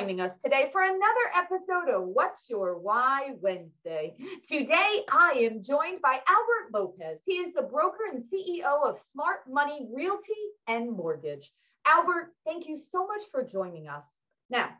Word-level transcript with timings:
joining 0.00 0.20
us 0.22 0.32
today 0.42 0.70
for 0.72 0.80
another 0.80 1.26
episode 1.36 1.94
of 1.94 2.08
What's 2.08 2.48
Your 2.48 2.78
Why 2.78 3.32
Wednesday. 3.42 4.14
Today, 4.48 5.04
I 5.12 5.32
am 5.40 5.62
joined 5.62 6.00
by 6.00 6.20
Albert 6.26 6.72
Lopez. 6.72 7.18
He 7.26 7.34
is 7.34 7.52
the 7.52 7.60
broker 7.60 8.04
and 8.10 8.24
CEO 8.24 8.82
of 8.82 8.98
Smart 9.12 9.40
Money 9.46 9.88
Realty 9.92 10.32
and 10.66 10.90
Mortgage. 10.90 11.52
Albert, 11.84 12.32
thank 12.46 12.66
you 12.66 12.78
so 12.90 13.06
much 13.06 13.20
for 13.30 13.44
joining 13.44 13.88
us. 13.88 14.04
Now, 14.48 14.70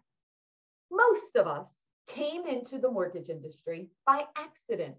most 0.90 1.36
of 1.36 1.46
us 1.46 1.68
came 2.08 2.46
into 2.46 2.78
the 2.78 2.90
mortgage 2.90 3.28
industry 3.28 3.88
by 4.06 4.24
accident, 4.38 4.94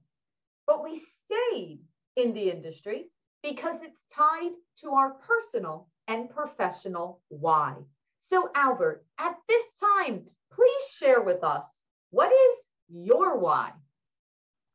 but 0.67 0.83
we 0.83 1.01
stayed 1.25 1.79
in 2.15 2.35
the 2.35 2.51
industry 2.51 3.05
because 3.41 3.79
it's 3.81 4.03
tied 4.15 4.51
to 4.81 4.91
our 4.91 5.15
personal 5.27 5.87
and 6.07 6.29
professional 6.29 7.21
why. 7.29 7.73
So, 8.21 8.49
Albert, 8.55 9.03
at 9.19 9.35
this 9.47 9.63
time, 9.79 10.23
please 10.53 10.83
share 10.97 11.21
with 11.21 11.43
us 11.43 11.67
what 12.11 12.31
is 12.31 12.57
your 13.05 13.37
why? 13.37 13.71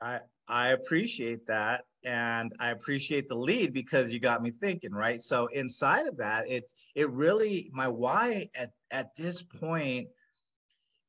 I, 0.00 0.20
I 0.48 0.68
appreciate 0.68 1.46
that. 1.46 1.84
And 2.04 2.52
I 2.60 2.70
appreciate 2.70 3.28
the 3.28 3.34
lead 3.34 3.72
because 3.72 4.12
you 4.12 4.20
got 4.20 4.42
me 4.42 4.52
thinking, 4.52 4.92
right? 4.92 5.20
So 5.20 5.46
inside 5.48 6.06
of 6.06 6.18
that, 6.18 6.48
it 6.48 6.64
it 6.94 7.10
really 7.10 7.68
my 7.72 7.88
why 7.88 8.48
at, 8.54 8.70
at 8.92 9.16
this 9.16 9.42
point, 9.42 10.06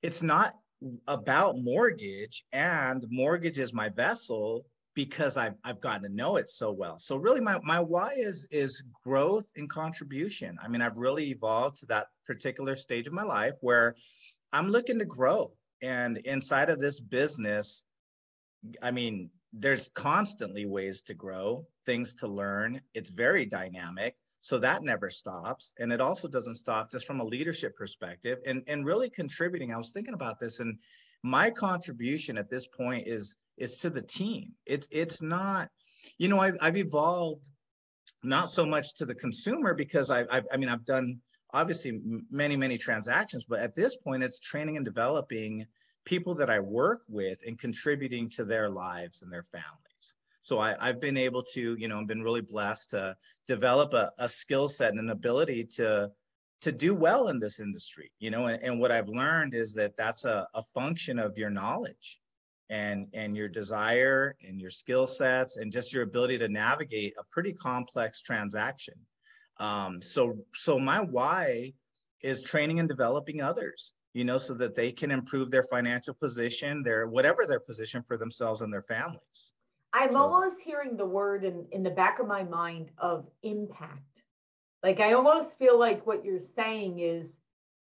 it's 0.01 0.23
not 0.23 0.55
about 1.07 1.57
mortgage 1.57 2.45
and 2.51 3.05
mortgage 3.09 3.59
is 3.59 3.73
my 3.73 3.89
vessel 3.89 4.65
because 4.97 5.37
I've, 5.37 5.53
I've 5.63 5.79
gotten 5.79 6.09
to 6.09 6.09
know 6.09 6.37
it 6.37 6.49
so 6.49 6.71
well. 6.71 6.97
So 6.97 7.17
really 7.17 7.39
my, 7.39 7.59
my 7.61 7.79
why 7.79 8.13
is, 8.17 8.47
is 8.49 8.83
growth 9.03 9.45
and 9.55 9.69
contribution. 9.69 10.57
I 10.59 10.67
mean, 10.67 10.81
I've 10.81 10.97
really 10.97 11.29
evolved 11.29 11.77
to 11.77 11.85
that 11.85 12.07
particular 12.25 12.75
stage 12.75 13.05
of 13.05 13.13
my 13.13 13.21
life 13.21 13.53
where 13.61 13.93
I'm 14.51 14.69
looking 14.69 14.97
to 14.97 15.05
grow 15.05 15.53
and 15.83 16.17
inside 16.25 16.71
of 16.71 16.79
this 16.79 16.99
business, 16.99 17.85
I 18.81 18.89
mean, 18.89 19.29
there's 19.53 19.87
constantly 19.89 20.65
ways 20.65 21.03
to 21.03 21.13
grow, 21.13 21.67
things 21.85 22.15
to 22.15 22.27
learn. 22.27 22.81
It's 22.95 23.11
very 23.11 23.45
dynamic. 23.45 24.15
So 24.39 24.57
that 24.57 24.81
never 24.81 25.11
stops. 25.11 25.75
And 25.77 25.93
it 25.93 26.01
also 26.01 26.27
doesn't 26.27 26.55
stop 26.55 26.89
just 26.91 27.05
from 27.05 27.19
a 27.19 27.23
leadership 27.23 27.75
perspective 27.75 28.39
and, 28.47 28.63
and 28.65 28.83
really 28.83 29.11
contributing. 29.11 29.71
I 29.71 29.77
was 29.77 29.91
thinking 29.91 30.15
about 30.15 30.39
this 30.39 30.59
and 30.59 30.79
my 31.21 31.51
contribution 31.51 32.35
at 32.37 32.49
this 32.49 32.67
point 32.67 33.07
is 33.07 33.35
is 33.57 33.77
to 33.77 33.89
the 33.89 34.01
team. 34.01 34.53
It's 34.65 34.87
it's 34.91 35.21
not, 35.21 35.69
you 36.17 36.27
know, 36.27 36.39
I've, 36.39 36.57
I've 36.61 36.77
evolved 36.77 37.47
not 38.23 38.49
so 38.49 38.65
much 38.65 38.95
to 38.95 39.05
the 39.05 39.15
consumer 39.15 39.73
because 39.73 40.09
I, 40.11 40.25
I've, 40.31 40.45
I 40.51 40.57
mean, 40.57 40.69
I've 40.69 40.85
done 40.85 41.19
obviously 41.53 41.99
many 42.29 42.55
many 42.55 42.77
transactions, 42.77 43.45
but 43.45 43.59
at 43.59 43.75
this 43.75 43.95
point, 43.97 44.23
it's 44.23 44.39
training 44.39 44.77
and 44.77 44.85
developing 44.85 45.65
people 46.05 46.35
that 46.35 46.49
I 46.49 46.59
work 46.59 47.01
with 47.09 47.39
and 47.45 47.59
contributing 47.59 48.29
to 48.29 48.45
their 48.45 48.69
lives 48.69 49.23
and 49.23 49.31
their 49.31 49.43
families. 49.43 50.15
So 50.41 50.59
I, 50.59 50.75
have 50.79 51.01
been 51.01 51.17
able 51.17 51.43
to, 51.55 51.75
you 51.77 51.89
know, 51.89 51.99
I've 51.99 52.07
been 52.07 52.23
really 52.23 52.41
blessed 52.41 52.91
to 52.91 53.17
develop 53.47 53.93
a, 53.93 54.11
a 54.17 54.29
skill 54.29 54.69
set 54.69 54.91
and 54.91 54.99
an 54.99 55.09
ability 55.09 55.65
to 55.75 56.09
to 56.61 56.71
do 56.71 56.95
well 56.95 57.27
in 57.27 57.39
this 57.39 57.59
industry 57.59 58.11
you 58.19 58.31
know 58.31 58.47
and, 58.47 58.61
and 58.63 58.79
what 58.79 58.91
i've 58.91 59.07
learned 59.07 59.53
is 59.53 59.73
that 59.73 59.95
that's 59.95 60.25
a, 60.25 60.47
a 60.53 60.63
function 60.63 61.19
of 61.19 61.37
your 61.37 61.49
knowledge 61.49 62.19
and 62.69 63.07
and 63.13 63.35
your 63.35 63.47
desire 63.47 64.35
and 64.45 64.59
your 64.59 64.69
skill 64.69 65.07
sets 65.07 65.57
and 65.57 65.71
just 65.71 65.93
your 65.93 66.03
ability 66.03 66.37
to 66.37 66.47
navigate 66.47 67.13
a 67.19 67.23
pretty 67.31 67.53
complex 67.53 68.21
transaction. 68.21 68.95
Um, 69.59 70.01
so 70.01 70.37
so 70.53 70.77
my 70.79 70.99
why 71.01 71.73
is 72.21 72.43
training 72.43 72.79
and 72.79 72.89
developing 72.89 73.41
others 73.41 73.93
you 74.13 74.25
know 74.25 74.39
so 74.39 74.55
that 74.55 74.73
they 74.73 74.91
can 74.91 75.11
improve 75.11 75.51
their 75.51 75.63
financial 75.63 76.13
position 76.13 76.81
their 76.81 77.07
whatever 77.07 77.45
their 77.45 77.59
position 77.59 78.01
for 78.01 78.17
themselves 78.17 78.61
and 78.61 78.73
their 78.73 78.81
families. 78.81 79.53
I'm 79.93 80.11
so. 80.11 80.19
almost 80.19 80.59
hearing 80.59 80.97
the 80.97 81.05
word 81.05 81.43
in 81.43 81.65
in 81.71 81.83
the 81.83 81.91
back 81.91 82.19
of 82.19 82.27
my 82.27 82.43
mind 82.43 82.89
of 82.97 83.27
impact. 83.43 84.23
Like 84.83 84.99
i 84.99 85.13
almost 85.13 85.57
feel 85.57 85.77
like 85.77 86.05
what 86.05 86.25
you're 86.25 86.47
saying 86.55 86.99
is 86.99 87.27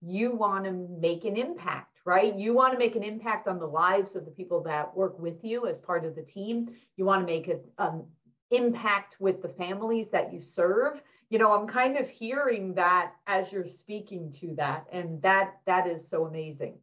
you 0.00 0.34
want 0.34 0.65
to 0.65 0.72
make 0.72 1.25
an 1.25 1.37
impact 1.37 1.94
right? 2.04 2.37
You 2.37 2.54
want 2.54 2.72
to 2.72 2.78
make 2.78 2.97
an 2.97 3.03
impact 3.03 3.48
on 3.48 3.59
the 3.59 3.66
lives 3.66 4.15
of 4.15 4.25
the 4.25 4.31
people 4.31 4.62
that 4.65 4.94
work 4.94 5.19
with 5.19 5.42
you 5.42 5.66
as 5.66 5.81
part 5.81 6.04
of 6.04 6.15
the 6.15 6.22
team. 6.22 6.69
You 6.97 7.04
want 7.04 7.22
to 7.22 7.26
make 7.26 7.48
an 7.48 7.60
um, 7.78 8.04
impact 8.50 9.16
with 9.19 9.42
the 9.42 9.48
families 9.48 10.09
that 10.12 10.32
you 10.32 10.42
serve. 10.42 11.00
You 11.31 11.38
know, 11.38 11.53
I'm 11.53 11.66
kind 11.66 11.97
of 11.97 12.09
hearing 12.09 12.75
that 12.75 13.12
as 13.26 13.50
you're 13.50 13.66
speaking 13.66 14.32
to 14.41 14.54
that, 14.56 14.84
and 14.92 15.20
that 15.22 15.54
that 15.66 15.87
is 15.87 16.09
so 16.09 16.26
amazing. 16.26 16.78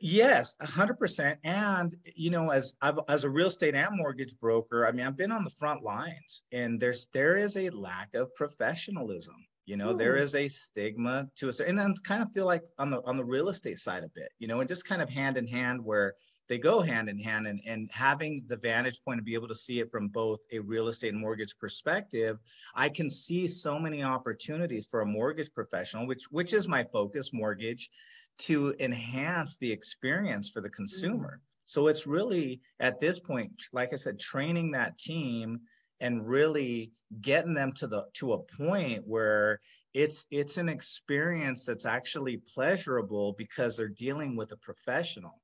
Yes, 0.00 0.56
100%. 0.60 1.36
And, 1.44 1.94
you 2.16 2.30
know, 2.30 2.50
as 2.50 2.74
I've, 2.82 2.98
as 3.08 3.24
a 3.24 3.30
real 3.30 3.46
estate 3.46 3.74
and 3.74 3.96
mortgage 3.96 4.38
broker, 4.40 4.86
I 4.86 4.92
mean, 4.92 5.06
I've 5.06 5.16
been 5.16 5.32
on 5.32 5.44
the 5.44 5.50
front 5.50 5.82
lines 5.82 6.42
and 6.52 6.80
there's, 6.80 7.06
there 7.12 7.36
is 7.36 7.56
a 7.56 7.70
lack 7.70 8.14
of 8.14 8.34
professionalism 8.34 9.36
you 9.68 9.76
know 9.76 9.92
there 9.92 10.16
is 10.16 10.34
a 10.34 10.48
stigma 10.48 11.28
to 11.36 11.48
us 11.48 11.60
and 11.60 11.78
i 11.78 11.86
kind 12.02 12.22
of 12.22 12.32
feel 12.32 12.46
like 12.46 12.64
on 12.78 12.88
the 12.88 13.02
on 13.04 13.18
the 13.18 13.24
real 13.24 13.50
estate 13.50 13.76
side 13.76 14.02
a 14.02 14.08
bit 14.14 14.32
you 14.38 14.48
know 14.48 14.60
and 14.60 14.68
just 14.68 14.88
kind 14.88 15.02
of 15.02 15.10
hand 15.10 15.36
in 15.36 15.46
hand 15.46 15.84
where 15.84 16.14
they 16.48 16.56
go 16.56 16.80
hand 16.80 17.10
in 17.10 17.18
hand 17.18 17.46
and, 17.46 17.60
and 17.66 17.90
having 17.92 18.42
the 18.46 18.56
vantage 18.56 18.98
point 19.04 19.18
to 19.18 19.22
be 19.22 19.34
able 19.34 19.46
to 19.46 19.54
see 19.54 19.80
it 19.80 19.90
from 19.90 20.08
both 20.08 20.38
a 20.52 20.58
real 20.58 20.88
estate 20.88 21.12
and 21.12 21.20
mortgage 21.20 21.54
perspective 21.60 22.38
i 22.74 22.88
can 22.88 23.10
see 23.10 23.46
so 23.46 23.78
many 23.78 24.02
opportunities 24.02 24.86
for 24.90 25.02
a 25.02 25.06
mortgage 25.06 25.52
professional 25.52 26.06
which 26.06 26.24
which 26.30 26.54
is 26.54 26.66
my 26.66 26.82
focus 26.90 27.34
mortgage 27.34 27.90
to 28.38 28.74
enhance 28.80 29.58
the 29.58 29.70
experience 29.70 30.48
for 30.48 30.62
the 30.62 30.70
consumer 30.70 31.32
mm-hmm. 31.32 31.64
so 31.66 31.88
it's 31.88 32.06
really 32.06 32.58
at 32.80 32.98
this 33.00 33.20
point 33.20 33.52
like 33.74 33.92
i 33.92 33.96
said 33.96 34.18
training 34.18 34.70
that 34.70 34.96
team 34.96 35.60
and 36.00 36.26
really 36.26 36.92
getting 37.20 37.54
them 37.54 37.72
to 37.72 37.86
the 37.86 38.04
to 38.14 38.32
a 38.34 38.38
point 38.38 39.02
where 39.06 39.60
it's 39.94 40.26
it's 40.30 40.56
an 40.58 40.68
experience 40.68 41.64
that's 41.64 41.86
actually 41.86 42.36
pleasurable 42.36 43.34
because 43.38 43.76
they're 43.76 43.88
dealing 43.88 44.36
with 44.36 44.52
a 44.52 44.56
professional. 44.56 45.40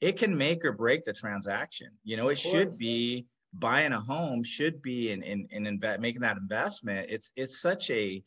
It 0.00 0.18
can 0.18 0.36
make 0.36 0.64
or 0.64 0.72
break 0.72 1.04
the 1.04 1.12
transaction. 1.12 1.88
You 2.04 2.16
know 2.16 2.28
it 2.28 2.38
should 2.38 2.76
be 2.78 3.26
buying 3.54 3.92
a 3.92 4.00
home 4.00 4.44
should 4.44 4.82
be 4.82 5.10
in 5.10 5.22
in, 5.22 5.48
in 5.50 5.64
inve- 5.64 6.00
making 6.00 6.22
that 6.22 6.36
investment. 6.36 7.08
It's 7.10 7.32
it's 7.36 7.60
such 7.60 7.90
a 7.90 8.22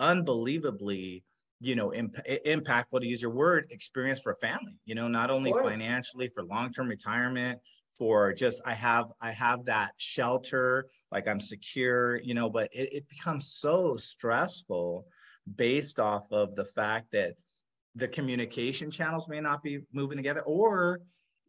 unbelievably 0.00 1.24
you 1.60 1.74
know 1.74 1.92
imp- 1.94 2.26
impactful 2.46 3.00
to 3.00 3.06
use 3.06 3.22
your 3.22 3.30
word 3.30 3.66
experience 3.70 4.20
for 4.20 4.32
a 4.32 4.36
family 4.36 4.76
you 4.84 4.94
know 4.94 5.06
not 5.06 5.30
only 5.30 5.52
financially 5.52 6.28
for 6.34 6.42
long-term 6.42 6.88
retirement 6.88 7.60
for 7.98 8.32
just 8.32 8.62
i 8.66 8.74
have 8.74 9.06
i 9.20 9.30
have 9.30 9.64
that 9.64 9.92
shelter 9.96 10.86
like 11.12 11.28
i'm 11.28 11.40
secure 11.40 12.20
you 12.20 12.34
know 12.34 12.50
but 12.50 12.68
it, 12.72 12.92
it 12.92 13.08
becomes 13.08 13.46
so 13.52 13.96
stressful 13.96 15.04
based 15.56 16.00
off 16.00 16.30
of 16.30 16.54
the 16.56 16.64
fact 16.64 17.10
that 17.12 17.34
the 17.94 18.08
communication 18.08 18.90
channels 18.90 19.28
may 19.28 19.40
not 19.40 19.62
be 19.62 19.80
moving 19.92 20.16
together 20.16 20.42
or 20.42 21.00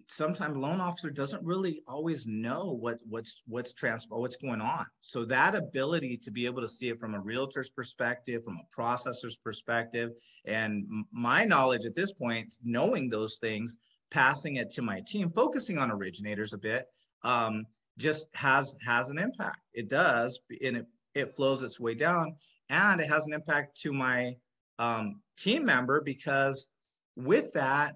sometimes 0.07 0.55
loan 0.57 0.79
officer 0.79 1.09
doesn't 1.09 1.43
really 1.43 1.81
always 1.87 2.27
know 2.27 2.77
what 2.79 2.99
what's 3.07 3.43
what's 3.47 3.73
trans 3.73 4.05
what's 4.09 4.35
going 4.35 4.61
on. 4.61 4.85
So 4.99 5.25
that 5.25 5.55
ability 5.55 6.17
to 6.17 6.31
be 6.31 6.45
able 6.45 6.61
to 6.61 6.67
see 6.67 6.89
it 6.89 6.99
from 6.99 7.15
a 7.15 7.19
realtor's 7.19 7.69
perspective 7.69 8.43
from 8.43 8.59
a 8.59 8.81
processor's 8.81 9.37
perspective 9.37 10.11
and 10.45 10.85
my 11.11 11.43
knowledge 11.45 11.85
at 11.85 11.95
this 11.95 12.11
point 12.11 12.55
knowing 12.63 13.09
those 13.09 13.37
things 13.37 13.77
passing 14.11 14.57
it 14.57 14.71
to 14.71 14.81
my 14.81 15.01
team, 15.05 15.31
focusing 15.31 15.77
on 15.77 15.91
originators 15.91 16.53
a 16.53 16.57
bit, 16.57 16.85
um, 17.23 17.65
just 17.97 18.29
has 18.35 18.77
has 18.85 19.09
an 19.09 19.17
impact. 19.17 19.59
It 19.73 19.89
does, 19.89 20.39
and 20.63 20.77
it 20.77 20.85
it 21.13 21.35
flows 21.35 21.61
its 21.61 21.79
way 21.79 21.95
down, 21.95 22.35
and 22.69 22.99
it 22.99 23.09
has 23.09 23.25
an 23.25 23.33
impact 23.33 23.79
to 23.81 23.93
my 23.93 24.35
um, 24.79 25.21
team 25.37 25.65
member 25.65 26.01
because 26.01 26.69
with 27.15 27.53
that 27.53 27.95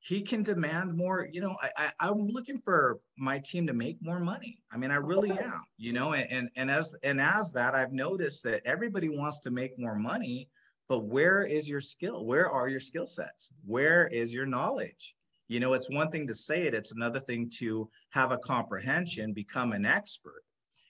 he 0.00 0.22
can 0.22 0.42
demand 0.42 0.94
more 0.94 1.26
you 1.32 1.40
know 1.40 1.56
I, 1.76 1.90
I 1.98 2.08
am 2.08 2.28
looking 2.28 2.58
for 2.58 2.98
my 3.16 3.40
team 3.40 3.66
to 3.66 3.72
make 3.72 3.96
more 4.00 4.20
money. 4.20 4.58
I 4.70 4.76
mean 4.76 4.90
i 4.90 4.96
really 4.96 5.30
am 5.30 5.62
you 5.78 5.92
know 5.92 6.12
and, 6.12 6.30
and 6.30 6.50
and 6.56 6.70
as 6.70 6.94
and 7.02 7.20
as 7.20 7.52
that 7.54 7.74
i've 7.74 7.92
noticed 7.92 8.44
that 8.44 8.60
everybody 8.66 9.08
wants 9.08 9.40
to 9.40 9.50
make 9.50 9.78
more 9.78 9.94
money 9.94 10.50
but 10.88 11.04
where 11.04 11.44
is 11.44 11.68
your 11.68 11.82
skill? 11.82 12.24
Where 12.24 12.50
are 12.50 12.68
your 12.68 12.80
skill 12.80 13.06
sets? 13.06 13.52
Where 13.66 14.06
is 14.06 14.34
your 14.34 14.46
knowledge 14.46 15.14
you 15.48 15.60
know, 15.60 15.72
it's 15.72 15.90
one 15.90 16.10
thing 16.10 16.26
to 16.28 16.34
say 16.34 16.62
it, 16.62 16.74
it's 16.74 16.92
another 16.92 17.20
thing 17.20 17.50
to 17.58 17.88
have 18.10 18.32
a 18.32 18.38
comprehension, 18.38 19.32
become 19.32 19.72
an 19.72 19.86
expert. 19.86 20.42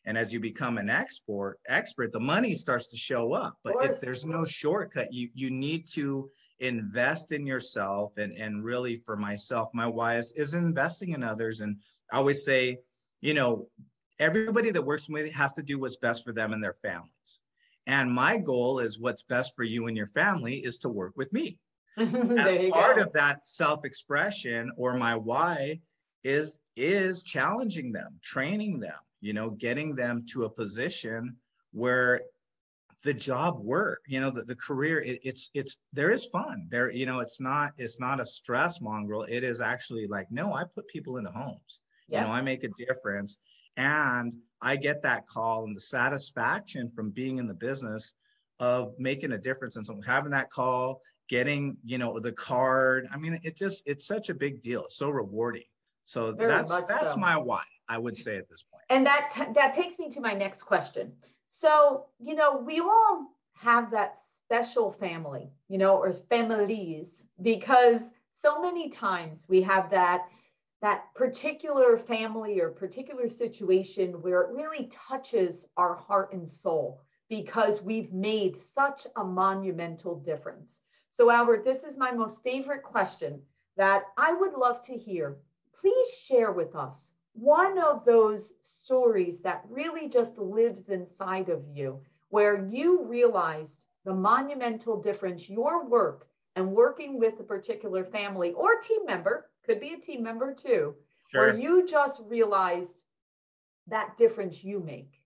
And 0.05 0.17
as 0.17 0.33
you 0.33 0.41
become 0.41 0.79
an 0.79 0.89
expert, 0.89 1.59
expert, 1.69 2.13
the 2.13 2.21
money 2.21 2.55
starts 2.55 2.89
to 2.89 2.97
show 2.97 3.35
up. 3.35 3.59
But 3.63 3.85
it, 3.85 4.01
there's 4.01 4.25
no 4.25 4.45
shortcut. 4.45 5.13
You 5.13 5.29
you 5.35 5.51
need 5.51 5.87
to 5.89 6.31
invest 6.61 7.33
in 7.33 7.47
yourself 7.47 8.13
and 8.17 8.33
and 8.33 8.65
really 8.65 8.97
for 8.97 9.17
myself, 9.17 9.69
my 9.75 9.87
why 9.87 10.17
is, 10.17 10.33
is 10.33 10.55
investing 10.55 11.11
in 11.11 11.23
others. 11.23 11.61
And 11.61 11.77
I 12.11 12.17
always 12.17 12.45
say, 12.45 12.79
you 13.21 13.35
know, 13.35 13.69
everybody 14.19 14.71
that 14.71 14.83
works 14.83 15.09
with 15.09 15.25
me 15.25 15.31
has 15.33 15.53
to 15.55 15.63
do 15.63 15.79
what's 15.79 15.99
best 15.99 16.25
for 16.25 16.33
them 16.33 16.53
and 16.53 16.65
their 16.65 16.77
families. 16.83 17.43
And 17.87 18.11
my 18.11 18.39
goal 18.39 18.81
is 18.81 18.99
what's 18.99 19.23
best 19.23 19.55
for 19.57 19.65
you 19.65 19.87
and 19.87 19.97
your 19.97 20.07
family 20.07 20.57
is 20.57 20.79
to 20.81 20.89
work 20.89 21.13
with 21.17 21.33
me. 21.33 21.59
as 22.39 22.71
part 22.71 22.97
go. 22.97 23.03
of 23.03 23.13
that 23.13 23.47
self-expression 23.47 24.71
or 24.77 24.97
my 24.97 25.15
why 25.15 25.81
is 26.25 26.61
is 26.77 27.23
challenging 27.23 27.93
them 27.93 28.19
training 28.23 28.81
them 28.81 28.99
you 29.21 29.33
know 29.33 29.51
getting 29.51 29.95
them 29.95 30.25
to 30.29 30.45
a 30.45 30.51
position 30.51 31.37
where 31.73 32.21
the 33.05 33.15
job 33.15 33.59
work 33.61 34.01
you 34.09 34.21
know 34.21 34.31
the, 34.31 34.43
the 34.43 34.57
career 34.57 35.01
it, 35.01 35.21
it's 35.23 35.51
it's 35.55 35.79
there 35.93 36.11
is 36.11 36.27
fun. 36.27 36.67
There 36.69 36.91
you 36.91 37.07
know 37.07 37.21
it's 37.21 37.41
not 37.41 37.73
it's 37.77 38.01
not 38.01 38.21
a 38.21 38.25
stress 38.25 38.81
mongrel. 38.81 39.23
It 39.23 39.45
is 39.45 39.61
actually 39.61 40.07
like 40.07 40.27
no 40.31 40.53
i 40.53 40.65
put 40.65 40.89
people 40.89 41.17
into 41.17 41.31
homes. 41.31 41.83
You 42.09 42.21
know 42.21 42.31
i 42.31 42.41
make 42.41 42.65
a 42.65 42.71
difference 42.71 43.39
and 43.77 44.33
i 44.63 44.77
get 44.77 45.03
that 45.03 45.27
call 45.27 45.65
and 45.65 45.77
the 45.77 45.81
satisfaction 45.81 46.89
from 46.89 47.11
being 47.11 47.39
in 47.39 47.47
the 47.47 47.55
business 47.55 48.15
of 48.61 48.95
making 48.99 49.33
a 49.33 49.39
difference 49.39 49.77
and 49.77 49.87
so 49.87 50.01
having 50.07 50.31
that 50.31 50.51
call 50.51 51.01
getting 51.29 51.77
you 51.85 51.99
know 51.99 52.19
the 52.19 52.33
card. 52.33 53.09
I 53.13 53.19
mean 53.19 53.39
it 53.43 53.57
just 53.57 53.83
it's 53.87 54.07
such 54.07 54.31
a 54.31 54.35
big 54.35 54.61
deal. 54.61 54.85
It's 54.85 54.97
so 54.97 55.11
rewarding. 55.11 55.65
So 56.05 56.33
Very 56.33 56.49
that's 56.49 56.75
that's 56.89 57.13
so. 57.13 57.19
my 57.19 57.37
why 57.37 57.63
i 57.89 57.99
would 57.99 58.17
say 58.17 58.37
at 58.37 58.49
this 58.49 58.63
point. 58.63 58.83
And 58.91 59.05
that 59.07 59.31
t- 59.35 59.53
that 59.55 59.75
takes 59.75 59.99
me 59.99 60.11
to 60.11 60.21
my 60.21 60.35
next 60.35 60.63
question. 60.63 61.13
So 61.51 62.07
you 62.19 62.35
know 62.35 62.59
we 62.59 62.81
all 62.81 63.27
have 63.55 63.91
that 63.91 64.19
special 64.45 64.93
family 64.93 65.51
you 65.69 65.77
know 65.79 65.97
or 65.97 66.13
families 66.31 67.25
because 67.43 68.01
so 68.41 68.63
many 68.63 68.89
times 68.89 69.45
we 69.49 69.61
have 69.61 69.91
that 69.91 70.29
that 70.81 71.13
particular 71.15 71.99
family 71.99 72.61
or 72.61 72.71
particular 72.71 73.29
situation 73.29 74.23
where 74.23 74.43
it 74.43 74.51
really 74.53 74.91
touches 75.09 75.65
our 75.77 75.97
heart 75.97 76.33
and 76.33 76.49
soul 76.49 77.01
because 77.29 77.83
we've 77.83 78.13
made 78.13 78.57
such 78.75 79.07
a 79.17 79.25
monumental 79.25 80.15
difference 80.21 80.79
so, 81.19 81.33
Albert, 81.33 81.65
this 81.65 81.83
is 81.83 81.97
my 81.97 82.13
most 82.13 82.45
favorite 82.45 82.85
question 82.85 83.43
that 83.77 84.05
I 84.17 84.33
would 84.33 84.53
love 84.53 84.87
to 84.87 84.97
hear. 84.97 85.39
Please 85.81 86.11
share 86.13 86.53
with 86.53 86.77
us 86.77 87.11
one 87.33 87.77
of 87.77 88.05
those 88.05 88.53
stories 88.63 89.41
that 89.43 89.65
really 89.69 90.09
just 90.09 90.39
lives 90.39 90.89
inside 90.91 91.49
of 91.49 91.65
you, 91.75 91.99
where 92.29 92.65
you 92.71 93.03
realized 93.03 93.79
the 94.05 94.15
monumental 94.15 95.03
difference 95.03 95.49
your 95.49 95.85
work 95.89 96.29
and 96.55 96.71
working 96.71 97.19
with 97.19 97.41
a 97.41 97.43
particular 97.43 98.05
family 98.05 98.53
or 98.53 98.81
team 98.81 99.05
member, 99.05 99.51
could 99.67 99.81
be 99.81 99.95
a 99.95 100.01
team 100.01 100.23
member 100.23 100.55
too, 100.55 100.95
sure. 101.33 101.41
where 101.41 101.59
you 101.59 101.85
just 101.85 102.21
realized 102.27 102.95
that 103.89 104.17
difference 104.17 104.63
you 104.63 104.79
make. 104.79 105.21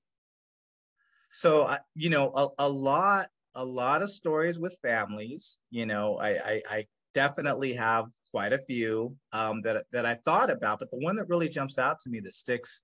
So, 1.28 1.76
you 1.94 2.08
know, 2.08 2.30
a, 2.34 2.48
a 2.60 2.68
lot 2.70 3.28
a 3.54 3.64
lot 3.64 4.02
of 4.02 4.10
stories 4.10 4.58
with 4.58 4.78
families. 4.82 5.58
You 5.70 5.86
know, 5.86 6.18
I, 6.18 6.28
I, 6.30 6.62
I 6.68 6.86
definitely 7.14 7.74
have 7.74 8.06
quite 8.30 8.52
a 8.52 8.58
few 8.58 9.16
um, 9.32 9.60
that 9.62 9.84
that 9.92 10.06
I 10.06 10.14
thought 10.14 10.50
about, 10.50 10.78
but 10.78 10.90
the 10.90 10.98
one 10.98 11.16
that 11.16 11.28
really 11.28 11.48
jumps 11.48 11.78
out 11.78 11.98
to 12.00 12.10
me 12.10 12.20
that 12.20 12.34
sticks 12.34 12.82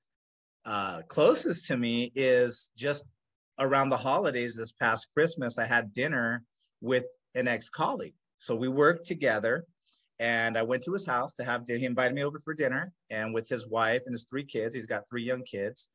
uh, 0.64 1.02
closest 1.08 1.66
to 1.66 1.76
me 1.76 2.12
is 2.14 2.70
just 2.76 3.04
around 3.58 3.88
the 3.88 3.96
holidays. 3.96 4.56
This 4.56 4.72
past 4.72 5.08
Christmas, 5.14 5.58
I 5.58 5.64
had 5.64 5.92
dinner 5.92 6.44
with 6.80 7.06
an 7.34 7.48
ex 7.48 7.70
colleague. 7.70 8.14
So 8.36 8.54
we 8.54 8.68
worked 8.68 9.06
together, 9.06 9.64
and 10.18 10.56
I 10.56 10.62
went 10.62 10.82
to 10.84 10.92
his 10.92 11.06
house 11.06 11.32
to 11.34 11.44
have 11.44 11.64
dinner. 11.64 11.78
He 11.78 11.86
invited 11.86 12.14
me 12.14 12.24
over 12.24 12.38
for 12.38 12.54
dinner, 12.54 12.92
and 13.10 13.32
with 13.32 13.48
his 13.48 13.66
wife 13.66 14.02
and 14.04 14.12
his 14.12 14.26
three 14.28 14.44
kids. 14.44 14.74
He's 14.74 14.86
got 14.86 15.08
three 15.08 15.24
young 15.24 15.42
kids, 15.42 15.88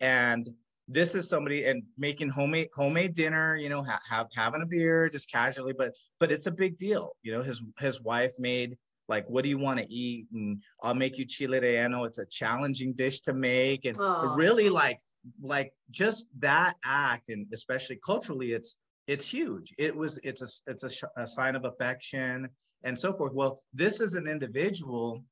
and 0.00 0.48
this 0.88 1.14
is 1.14 1.28
somebody 1.28 1.64
and 1.64 1.82
making 1.98 2.28
homemade 2.28 2.68
homemade 2.74 3.14
dinner 3.14 3.56
you 3.56 3.68
know 3.68 3.82
ha- 3.82 4.00
have 4.08 4.28
having 4.34 4.62
a 4.62 4.66
beer 4.66 5.08
just 5.08 5.30
casually 5.30 5.74
but 5.76 5.92
but 6.20 6.30
it's 6.30 6.46
a 6.46 6.50
big 6.50 6.76
deal. 6.76 7.16
You 7.22 7.32
know 7.32 7.42
his 7.42 7.62
his 7.78 8.02
wife 8.02 8.32
made 8.38 8.76
like 9.08 9.28
what 9.28 9.42
do 9.42 9.48
you 9.48 9.58
want 9.58 9.78
to 9.80 9.92
eat? 9.92 10.26
And 10.32 10.62
i'll 10.82 10.94
make 10.94 11.18
you 11.18 11.24
chile 11.24 11.60
relleno. 11.60 12.06
It's 12.06 12.18
a 12.18 12.26
challenging 12.26 12.92
dish 12.92 13.20
to 13.22 13.34
make. 13.34 13.84
And 13.84 13.96
really 14.36 14.68
like 14.68 15.00
like 15.42 15.72
just 15.90 16.28
that 16.38 16.74
act 16.84 17.30
and 17.30 17.46
especially 17.52 17.98
culturally 18.04 18.52
it's 18.52 18.76
it's 19.08 19.30
huge. 19.30 19.72
It 19.78 19.96
was 19.96 20.18
it's 20.18 20.42
a 20.42 20.70
it's 20.70 20.84
a, 20.84 21.20
a 21.20 21.26
sign 21.26 21.56
of 21.56 21.64
affection 21.64 22.48
and 22.84 22.96
so 22.96 23.12
forth. 23.12 23.32
Well 23.34 23.60
this 23.74 24.00
is 24.00 24.14
an 24.14 24.28
individual 24.28 25.24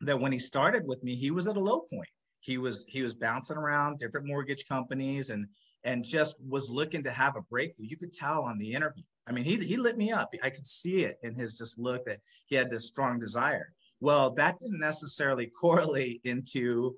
that 0.00 0.18
when 0.18 0.32
he 0.32 0.38
started 0.38 0.84
with 0.86 1.02
me 1.02 1.14
he 1.14 1.30
was 1.30 1.46
at 1.46 1.56
a 1.56 1.60
low 1.60 1.80
point 1.80 2.08
he 2.44 2.58
was 2.58 2.84
he 2.86 3.00
was 3.00 3.14
bouncing 3.14 3.56
around 3.56 3.98
different 3.98 4.26
mortgage 4.26 4.68
companies 4.68 5.30
and 5.30 5.46
and 5.82 6.04
just 6.04 6.36
was 6.46 6.70
looking 6.70 7.02
to 7.02 7.10
have 7.10 7.36
a 7.36 7.42
breakthrough. 7.42 7.86
You 7.86 7.96
could 7.96 8.12
tell 8.12 8.42
on 8.42 8.58
the 8.58 8.72
interview. 8.72 9.02
I 9.26 9.32
mean, 9.32 9.44
he 9.44 9.56
he 9.56 9.78
lit 9.78 9.96
me 9.96 10.12
up. 10.12 10.30
I 10.42 10.50
could 10.50 10.66
see 10.66 11.04
it 11.04 11.16
in 11.22 11.34
his 11.34 11.56
just 11.56 11.78
look 11.78 12.04
that 12.04 12.20
he 12.46 12.54
had 12.54 12.68
this 12.68 12.86
strong 12.86 13.18
desire. 13.18 13.72
Well, 14.00 14.30
that 14.32 14.58
didn't 14.58 14.80
necessarily 14.80 15.46
correlate 15.60 16.20
into 16.24 16.96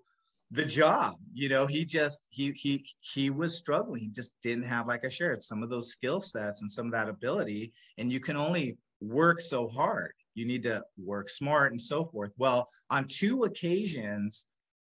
the 0.50 0.64
job. 0.64 1.14
You 1.32 1.48
know, 1.48 1.66
he 1.66 1.84
just 1.84 2.26
he 2.30 2.50
he 2.50 2.84
he 2.98 3.30
was 3.30 3.56
struggling. 3.56 4.00
He 4.00 4.08
just 4.08 4.34
didn't 4.42 4.64
have, 4.64 4.88
like 4.88 5.04
I 5.04 5.08
shared, 5.08 5.44
some 5.44 5.62
of 5.62 5.70
those 5.70 5.92
skill 5.92 6.20
sets 6.20 6.60
and 6.60 6.70
some 6.70 6.86
of 6.86 6.92
that 6.92 7.08
ability. 7.08 7.72
And 7.98 8.12
you 8.12 8.18
can 8.18 8.36
only 8.36 8.78
work 9.00 9.40
so 9.40 9.68
hard. 9.68 10.12
You 10.34 10.44
need 10.44 10.64
to 10.64 10.82
work 10.98 11.28
smart 11.28 11.70
and 11.70 11.80
so 11.80 12.04
forth. 12.04 12.32
Well, 12.36 12.68
on 12.90 13.06
two 13.08 13.44
occasions, 13.44 14.46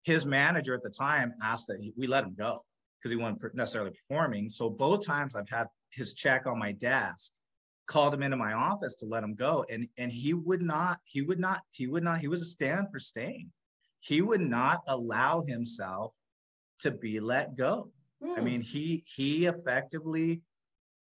his 0.06 0.24
manager 0.24 0.72
at 0.72 0.84
the 0.84 0.88
time 0.88 1.34
asked 1.42 1.66
that 1.66 1.80
he, 1.80 1.92
we 1.96 2.06
let 2.06 2.22
him 2.22 2.34
go 2.38 2.60
because 2.96 3.10
he 3.10 3.16
wasn't 3.16 3.42
necessarily 3.56 3.90
performing. 3.90 4.48
So 4.48 4.70
both 4.70 5.04
times 5.04 5.34
I've 5.34 5.48
had 5.48 5.66
his 5.90 6.14
check 6.14 6.46
on 6.46 6.60
my 6.60 6.72
desk, 6.72 7.32
called 7.86 8.14
him 8.14 8.22
into 8.22 8.36
my 8.36 8.52
office 8.52 8.94
to 8.96 9.06
let 9.06 9.24
him 9.24 9.34
go, 9.34 9.64
and 9.68 9.88
and 9.98 10.10
he 10.10 10.32
would 10.32 10.62
not, 10.62 11.00
he 11.04 11.22
would 11.22 11.40
not, 11.40 11.62
he 11.72 11.88
would 11.88 12.04
not. 12.04 12.20
He 12.20 12.28
was 12.28 12.40
a 12.40 12.46
stand 12.46 12.86
for 12.92 13.00
staying. 13.00 13.50
He 13.98 14.22
would 14.22 14.40
not 14.40 14.80
allow 14.86 15.42
himself 15.42 16.12
to 16.80 16.92
be 16.92 17.18
let 17.18 17.56
go. 17.56 17.90
Mm. 18.22 18.36
I 18.36 18.38
hmm. 18.38 18.44
mean, 18.44 18.60
he 18.60 19.04
he 19.12 19.46
effectively 19.46 20.40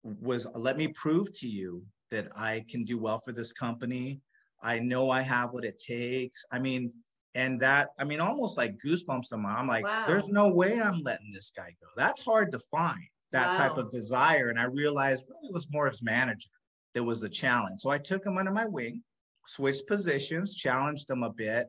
was 0.04 0.48
let 0.56 0.78
me 0.78 0.88
prove 0.90 1.31
to 1.40 1.48
you 1.48 1.84
that 2.10 2.28
I 2.36 2.66
can 2.69 2.84
do 2.84 2.98
well 2.98 3.19
for 3.19 3.34
this 3.34 3.54
company. 3.54 4.19
I 4.63 4.80
know 4.80 5.12
I 5.12 5.22
have 5.22 5.52
what 5.52 5.63
it 5.63 5.78
takes. 5.78 6.44
I 6.52 6.57
mean, 6.57 6.92
and 7.35 7.59
that 7.59 7.89
i 7.99 8.03
mean 8.03 8.19
almost 8.19 8.57
like 8.57 8.77
goosebumps 8.83 9.31
on 9.33 9.41
my 9.41 9.49
i'm 9.49 9.67
like 9.67 9.83
wow. 9.83 10.05
there's 10.07 10.29
no 10.29 10.51
way 10.51 10.79
i'm 10.81 11.01
letting 11.03 11.31
this 11.31 11.51
guy 11.55 11.69
go 11.81 11.87
that's 11.95 12.23
hard 12.23 12.51
to 12.51 12.59
find 12.59 13.07
that 13.31 13.51
wow. 13.51 13.57
type 13.57 13.77
of 13.77 13.91
desire 13.91 14.49
and 14.49 14.59
i 14.59 14.63
realized 14.63 15.25
really 15.30 15.49
it 15.49 15.54
was 15.54 15.68
more 15.71 15.87
his 15.87 16.01
manager 16.01 16.49
that 16.94 17.04
was 17.04 17.19
the 17.19 17.30
challenge 17.30 17.80
so 17.80 17.92
i 17.92 17.97
took 17.97 18.25
him 18.25 18.37
under 18.37 18.51
my 18.51 18.65
wing 18.65 19.04
switched 19.45 19.85
positions 19.87 20.56
challenged 20.56 21.09
him 21.09 21.21
a 21.23 21.30
bit 21.30 21.68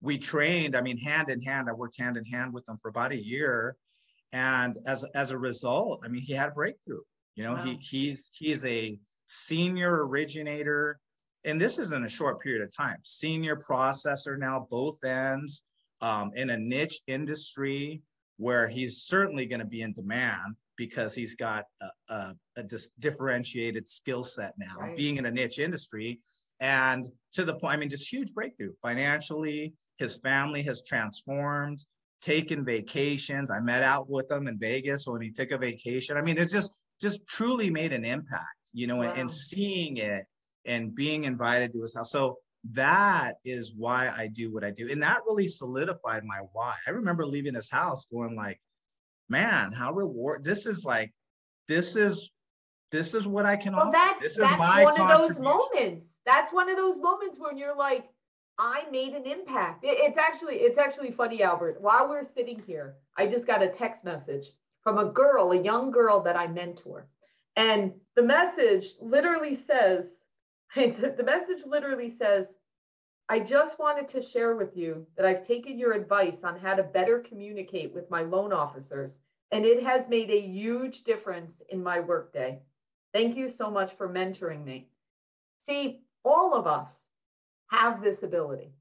we 0.00 0.16
trained 0.16 0.76
i 0.76 0.80
mean 0.80 0.96
hand 0.96 1.28
in 1.28 1.42
hand 1.42 1.68
i 1.68 1.72
worked 1.72 1.98
hand 1.98 2.16
in 2.16 2.24
hand 2.24 2.52
with 2.54 2.66
him 2.68 2.78
for 2.80 2.88
about 2.88 3.12
a 3.12 3.22
year 3.22 3.76
and 4.32 4.78
as 4.86 5.04
as 5.14 5.32
a 5.32 5.38
result 5.38 6.00
i 6.04 6.08
mean 6.08 6.22
he 6.22 6.32
had 6.32 6.48
a 6.48 6.52
breakthrough 6.52 7.00
you 7.34 7.42
know 7.42 7.54
wow. 7.54 7.64
he 7.64 7.74
he's 7.74 8.30
he's 8.32 8.64
a 8.64 8.96
senior 9.24 10.06
originator 10.06 10.98
and 11.44 11.60
this 11.60 11.78
is 11.78 11.92
in 11.92 12.04
a 12.04 12.08
short 12.08 12.40
period 12.40 12.62
of 12.62 12.74
time. 12.74 12.98
Senior 13.02 13.56
processor 13.56 14.38
now, 14.38 14.66
both 14.70 15.02
ends, 15.04 15.64
um, 16.00 16.30
in 16.34 16.50
a 16.50 16.56
niche 16.56 17.00
industry 17.06 18.02
where 18.36 18.68
he's 18.68 19.02
certainly 19.02 19.46
going 19.46 19.60
to 19.60 19.66
be 19.66 19.82
in 19.82 19.92
demand 19.92 20.56
because 20.76 21.14
he's 21.14 21.36
got 21.36 21.64
a, 21.82 22.14
a, 22.14 22.34
a 22.56 22.62
dis- 22.62 22.90
differentiated 22.98 23.86
skill 23.88 24.22
set 24.22 24.54
now, 24.58 24.76
right. 24.78 24.96
being 24.96 25.18
in 25.18 25.26
a 25.26 25.30
niche 25.30 25.58
industry. 25.58 26.20
And 26.58 27.06
to 27.34 27.44
the 27.44 27.54
point, 27.54 27.74
I 27.74 27.76
mean, 27.76 27.90
just 27.90 28.10
huge 28.10 28.32
breakthrough 28.32 28.72
financially. 28.82 29.74
His 29.98 30.18
family 30.18 30.62
has 30.62 30.82
transformed, 30.82 31.84
taken 32.22 32.64
vacations. 32.64 33.50
I 33.50 33.60
met 33.60 33.82
out 33.82 34.08
with 34.08 34.30
him 34.30 34.46
in 34.46 34.58
Vegas 34.58 35.06
when 35.06 35.20
he 35.20 35.30
took 35.30 35.50
a 35.50 35.58
vacation. 35.58 36.16
I 36.16 36.22
mean, 36.22 36.38
it's 36.38 36.52
just 36.52 36.72
just 37.00 37.26
truly 37.26 37.70
made 37.70 37.92
an 37.92 38.04
impact, 38.04 38.70
you 38.72 38.86
know, 38.86 38.96
wow. 38.96 39.10
and, 39.10 39.20
and 39.20 39.30
seeing 39.30 39.96
it 39.98 40.24
and 40.66 40.94
being 40.94 41.24
invited 41.24 41.72
to 41.72 41.82
his 41.82 41.94
house. 41.94 42.10
So 42.10 42.38
that 42.72 43.36
is 43.44 43.74
why 43.74 44.08
I 44.08 44.28
do 44.28 44.52
what 44.52 44.64
I 44.64 44.70
do. 44.70 44.90
And 44.90 45.02
that 45.02 45.20
really 45.26 45.48
solidified 45.48 46.24
my 46.24 46.40
why. 46.52 46.74
I 46.86 46.90
remember 46.90 47.24
leaving 47.26 47.54
his 47.54 47.70
house 47.70 48.04
going 48.06 48.36
like, 48.36 48.60
man, 49.28 49.72
how 49.72 49.92
reward 49.92 50.44
this 50.44 50.66
is 50.66 50.84
like, 50.84 51.12
this 51.68 51.96
is 51.96 52.30
this 52.90 53.14
is 53.14 53.26
what 53.26 53.46
I 53.46 53.56
can 53.56 53.74
well, 53.74 53.82
offer. 53.82 53.92
That's, 53.92 54.22
this 54.22 54.36
that's 54.36 54.58
one 54.58 55.10
of 55.10 55.20
those 55.20 55.38
moments. 55.38 56.06
That's 56.26 56.52
one 56.52 56.68
of 56.68 56.76
those 56.76 57.00
moments 57.00 57.38
when 57.38 57.56
you're 57.56 57.76
like, 57.76 58.04
I 58.58 58.82
made 58.90 59.14
an 59.14 59.26
impact. 59.26 59.84
It, 59.84 59.96
it's 60.00 60.18
actually, 60.18 60.56
it's 60.56 60.78
actually 60.78 61.12
funny, 61.12 61.42
Albert. 61.42 61.80
While 61.80 62.08
we're 62.08 62.24
sitting 62.24 62.60
here, 62.66 62.96
I 63.16 63.26
just 63.26 63.46
got 63.46 63.62
a 63.62 63.68
text 63.68 64.04
message 64.04 64.46
from 64.82 64.98
a 64.98 65.06
girl, 65.06 65.52
a 65.52 65.62
young 65.62 65.90
girl 65.90 66.20
that 66.24 66.36
I 66.36 66.46
mentor. 66.46 67.08
And 67.56 67.92
the 68.16 68.22
message 68.22 68.86
literally 69.00 69.58
says, 69.66 70.06
the 70.76 71.22
message 71.24 71.66
literally 71.66 72.14
says, 72.16 72.46
I 73.28 73.40
just 73.40 73.78
wanted 73.78 74.08
to 74.08 74.22
share 74.22 74.56
with 74.56 74.76
you 74.76 75.06
that 75.16 75.26
I've 75.26 75.46
taken 75.46 75.78
your 75.78 75.92
advice 75.92 76.38
on 76.44 76.58
how 76.58 76.74
to 76.74 76.82
better 76.82 77.20
communicate 77.20 77.94
with 77.94 78.10
my 78.10 78.22
loan 78.22 78.52
officers, 78.52 79.12
and 79.50 79.64
it 79.64 79.82
has 79.82 80.08
made 80.08 80.30
a 80.30 80.40
huge 80.40 81.04
difference 81.04 81.60
in 81.70 81.82
my 81.82 82.00
workday. 82.00 82.60
Thank 83.12 83.36
you 83.36 83.50
so 83.50 83.70
much 83.70 83.92
for 83.96 84.08
mentoring 84.08 84.64
me. 84.64 84.88
See, 85.66 86.02
all 86.24 86.54
of 86.54 86.66
us 86.66 86.94
have 87.68 88.02
this 88.02 88.22
ability. 88.22 88.72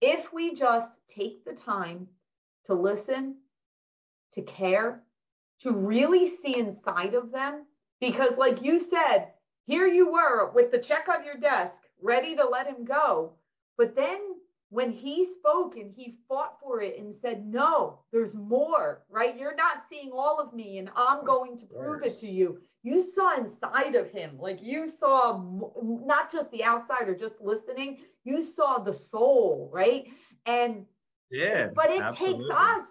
If 0.00 0.32
we 0.32 0.54
just 0.54 0.90
take 1.08 1.44
the 1.44 1.52
time 1.52 2.06
to 2.66 2.74
listen, 2.74 3.36
to 4.32 4.42
care, 4.42 5.02
to 5.60 5.72
really 5.72 6.32
see 6.42 6.56
inside 6.56 7.14
of 7.14 7.30
them, 7.30 7.66
because, 8.00 8.36
like 8.38 8.62
you 8.62 8.78
said, 8.78 9.28
here 9.70 9.86
you 9.86 10.12
were 10.12 10.50
with 10.52 10.70
the 10.70 10.78
check 10.78 11.08
on 11.08 11.24
your 11.24 11.36
desk, 11.36 11.74
ready 12.00 12.34
to 12.36 12.46
let 12.46 12.66
him 12.66 12.84
go. 12.84 13.32
But 13.76 13.94
then 13.94 14.18
when 14.70 14.90
he 14.92 15.26
spoke 15.38 15.76
and 15.76 15.92
he 15.92 16.16
fought 16.28 16.58
for 16.62 16.80
it 16.80 16.98
and 16.98 17.14
said, 17.20 17.46
No, 17.46 18.00
there's 18.12 18.34
more, 18.34 19.02
right? 19.10 19.36
You're 19.36 19.56
not 19.56 19.82
seeing 19.90 20.10
all 20.12 20.38
of 20.40 20.54
me, 20.54 20.78
and 20.78 20.90
I'm 20.96 21.24
going 21.24 21.58
to 21.58 21.66
prove 21.66 22.02
it 22.04 22.18
to 22.20 22.30
you. 22.30 22.60
You 22.82 23.02
saw 23.02 23.36
inside 23.36 23.94
of 23.94 24.10
him, 24.10 24.38
like 24.38 24.60
you 24.62 24.88
saw 24.88 25.42
not 25.82 26.32
just 26.32 26.50
the 26.50 26.64
outsider, 26.64 27.14
just 27.14 27.40
listening, 27.40 27.98
you 28.24 28.42
saw 28.42 28.78
the 28.78 28.94
soul, 28.94 29.70
right? 29.72 30.06
And 30.46 30.86
yeah, 31.30 31.68
but 31.74 31.90
it 31.90 32.00
absolutely. 32.00 32.44
takes 32.44 32.54
us 32.54 32.86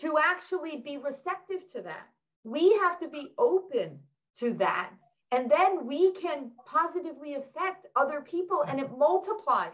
to 0.00 0.18
actually 0.18 0.78
be 0.78 0.96
receptive 0.96 1.70
to 1.72 1.82
that. 1.82 2.06
We 2.44 2.78
have 2.80 2.98
to 3.00 3.08
be 3.08 3.32
open 3.38 3.98
to 4.38 4.54
that. 4.54 4.90
And 5.30 5.50
then 5.50 5.86
we 5.86 6.12
can 6.12 6.52
positively 6.66 7.34
affect 7.34 7.86
other 7.96 8.20
people 8.20 8.64
and 8.66 8.80
it 8.80 8.90
multiplies, 8.96 9.72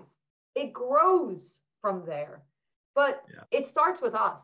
it 0.55 0.73
grows 0.73 1.59
from 1.81 2.05
there. 2.07 2.43
But 2.95 3.25
yeah. 3.33 3.43
it 3.51 3.69
starts 3.69 4.01
with 4.01 4.15
us. 4.15 4.43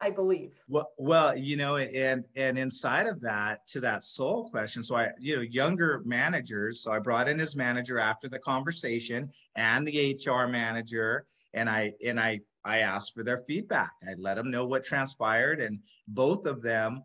I 0.00 0.10
believe. 0.10 0.52
Well, 0.68 0.88
well, 0.98 1.36
you 1.36 1.56
know, 1.56 1.76
and 1.76 2.24
and 2.36 2.56
inside 2.56 3.08
of 3.08 3.20
that, 3.22 3.66
to 3.68 3.80
that 3.80 4.04
soul 4.04 4.48
question. 4.48 4.82
So 4.82 4.94
I, 4.94 5.08
you 5.18 5.34
know, 5.34 5.42
younger 5.42 6.02
managers. 6.04 6.82
So 6.82 6.92
I 6.92 7.00
brought 7.00 7.28
in 7.28 7.36
his 7.36 7.56
manager 7.56 7.98
after 7.98 8.28
the 8.28 8.38
conversation 8.38 9.28
and 9.56 9.84
the 9.84 10.16
HR 10.24 10.46
manager, 10.46 11.26
and 11.52 11.68
I 11.68 11.94
and 12.04 12.20
I 12.20 12.40
I 12.64 12.78
asked 12.78 13.12
for 13.12 13.24
their 13.24 13.38
feedback. 13.38 13.90
I 14.08 14.14
let 14.16 14.36
them 14.36 14.52
know 14.52 14.66
what 14.66 14.84
transpired, 14.84 15.60
and 15.60 15.80
both 16.06 16.46
of 16.46 16.62
them 16.62 17.02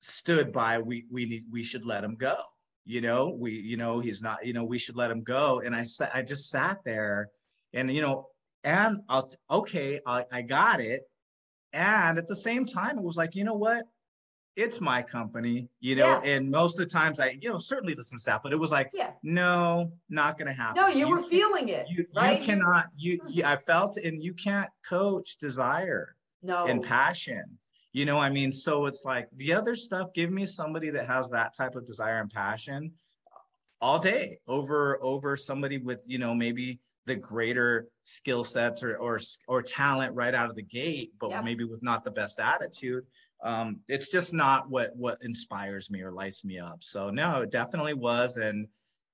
stood 0.00 0.52
by 0.52 0.78
we 0.78 1.06
we 1.10 1.24
need 1.24 1.44
we 1.50 1.62
should 1.62 1.86
let 1.86 2.04
him 2.04 2.16
go. 2.16 2.36
You 2.84 3.00
know, 3.00 3.30
we 3.30 3.52
you 3.52 3.76
know 3.76 4.00
he's 4.00 4.22
not 4.22 4.44
you 4.44 4.52
know 4.52 4.64
we 4.64 4.78
should 4.78 4.96
let 4.96 5.10
him 5.10 5.22
go. 5.22 5.60
And 5.60 5.74
I 5.74 5.82
sat 5.82 6.10
I 6.14 6.22
just 6.22 6.50
sat 6.50 6.78
there, 6.84 7.28
and 7.72 7.90
you 7.92 8.02
know, 8.02 8.28
and 8.64 9.00
I'll 9.08 9.30
okay 9.50 10.00
I, 10.06 10.24
I 10.32 10.42
got 10.42 10.80
it. 10.80 11.02
And 11.72 12.18
at 12.18 12.26
the 12.26 12.36
same 12.36 12.64
time, 12.64 12.98
it 12.98 13.04
was 13.04 13.16
like 13.16 13.34
you 13.34 13.44
know 13.44 13.54
what, 13.54 13.86
it's 14.56 14.80
my 14.80 15.02
company, 15.02 15.68
you 15.80 15.96
know, 15.96 16.20
yeah. 16.22 16.32
and 16.32 16.50
most 16.50 16.78
of 16.78 16.86
the 16.86 16.92
times 16.92 17.20
I, 17.20 17.36
you 17.40 17.50
know, 17.50 17.58
certainly 17.58 17.94
listen 17.94 18.18
to 18.18 18.22
staff, 18.22 18.42
but 18.42 18.52
it 18.52 18.58
was 18.58 18.72
like, 18.72 18.90
yeah. 18.92 19.12
no, 19.22 19.92
not 20.08 20.38
going 20.38 20.48
to 20.48 20.54
happen. 20.54 20.82
No, 20.82 20.88
you, 20.88 21.06
you 21.06 21.08
were 21.08 21.22
feeling 21.22 21.68
it. 21.68 21.86
You, 21.88 22.06
right? 22.14 22.38
you 22.38 22.44
cannot, 22.44 22.86
you, 22.96 23.18
mm-hmm. 23.18 23.28
you, 23.30 23.44
I 23.44 23.56
felt, 23.56 23.96
and 23.96 24.22
you 24.22 24.34
can't 24.34 24.68
coach 24.86 25.36
desire 25.38 26.14
no. 26.42 26.64
and 26.64 26.82
passion. 26.82 27.58
You 27.92 28.04
know, 28.04 28.18
I 28.18 28.30
mean, 28.30 28.52
so 28.52 28.86
it's 28.86 29.04
like 29.04 29.28
the 29.36 29.52
other 29.52 29.74
stuff, 29.74 30.12
give 30.14 30.30
me 30.30 30.46
somebody 30.46 30.90
that 30.90 31.06
has 31.06 31.30
that 31.30 31.56
type 31.56 31.74
of 31.74 31.86
desire 31.86 32.20
and 32.20 32.30
passion 32.30 32.92
all 33.80 33.98
day 33.98 34.38
over, 34.46 34.98
over 35.02 35.36
somebody 35.36 35.78
with, 35.78 36.02
you 36.06 36.18
know, 36.18 36.34
maybe 36.34 36.78
the 37.06 37.16
greater 37.16 37.88
skill 38.02 38.44
sets 38.44 38.84
or, 38.84 38.96
or, 38.96 39.18
or 39.48 39.62
talent 39.62 40.14
right 40.14 40.34
out 40.34 40.50
of 40.50 40.54
the 40.54 40.62
gate, 40.62 41.12
but 41.18 41.30
yep. 41.30 41.44
maybe 41.44 41.64
with 41.64 41.82
not 41.82 42.04
the 42.04 42.10
best 42.10 42.38
attitude 42.38 43.04
um, 43.42 43.80
it's 43.88 44.10
just 44.10 44.34
not 44.34 44.68
what 44.68 44.94
what 44.96 45.18
inspires 45.22 45.90
me 45.90 46.02
or 46.02 46.12
lights 46.12 46.44
me 46.44 46.58
up. 46.58 46.82
So 46.82 47.10
no, 47.10 47.40
it 47.40 47.50
definitely 47.50 47.94
was. 47.94 48.36
And 48.36 48.68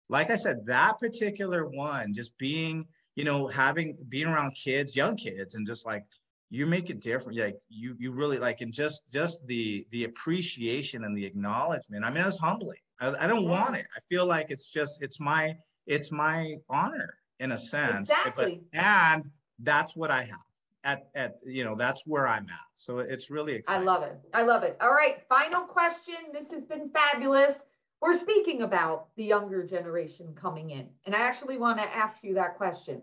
like 0.09 0.31
I 0.31 0.37
said, 0.37 0.67
that 0.67 0.99
particular 0.99 1.67
one, 1.67 2.13
just 2.13 2.37
being, 2.39 2.87
you 3.15 3.25
know, 3.25 3.47
having 3.47 3.97
being 4.09 4.27
around 4.27 4.53
kids, 4.53 4.97
young 4.97 5.17
kids, 5.17 5.55
and 5.55 5.67
just 5.67 5.87
like 5.87 6.05
you 6.51 6.67
make 6.67 6.91
it 6.91 7.01
different. 7.01 7.39
Like 7.39 7.57
you 7.69 7.97
you 7.99 8.13
really 8.13 8.39
like 8.39 8.61
and 8.61 8.73
just 8.73 9.11
just 9.13 9.47
the 9.47 9.87
the 9.91 10.05
appreciation 10.05 11.05
and 11.05 11.17
the 11.17 11.25
acknowledgement. 11.25 12.05
I 12.05 12.11
mean, 12.11 12.23
it 12.23 12.27
was 12.27 12.39
humbling. 12.39 12.79
I, 13.01 13.13
I 13.21 13.27
don't 13.27 13.49
want 13.49 13.77
it. 13.77 13.87
I 13.97 14.01
feel 14.09 14.27
like 14.27 14.51
it's 14.51 14.71
just 14.71 15.03
it's 15.03 15.21
my 15.21 15.57
it's 15.87 16.13
my 16.13 16.57
honor 16.69 17.19
in 17.41 17.53
a 17.53 17.59
sense. 17.59 18.11
Exactly. 18.11 18.61
But, 18.73 18.81
and 18.81 19.25
that's 19.59 19.97
what 19.97 20.11
I 20.11 20.23
have 20.25 20.47
at, 20.87 21.09
at 21.17 21.37
you 21.45 21.65
know 21.65 21.75
that's 21.75 22.07
where 22.07 22.27
i'm 22.27 22.45
at 22.45 22.67
so 22.75 23.01
it's 23.01 23.29
really 23.29 23.55
exciting 23.55 23.83
i 23.83 23.93
love 23.93 24.03
it 24.05 24.17
i 24.33 24.43
love 24.43 24.63
it 24.63 24.77
all 24.81 24.93
right 24.93 25.17
final 25.29 25.63
question 25.63 26.15
this 26.33 26.49
has 26.51 26.65
been 26.65 26.89
fabulous 26.91 27.57
we're 28.01 28.19
speaking 28.19 28.63
about 28.63 29.09
the 29.17 29.25
younger 29.25 29.67
generation 29.67 30.33
coming 30.41 30.71
in 30.71 30.89
and 31.05 31.15
i 31.15 31.19
actually 31.19 31.59
want 31.59 31.77
to 31.77 31.83
ask 31.85 32.23
you 32.23 32.35
that 32.35 32.57
question 32.57 33.03